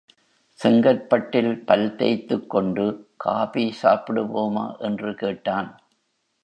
[0.59, 3.07] செங்கற்பட்டில் பல் தேய்த்துக் கொண்டு
[3.17, 4.79] காபி சாப்பிடுவோமா?
[4.79, 5.81] என்று கேட்டான்.